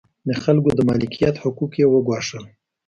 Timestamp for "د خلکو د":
0.27-0.79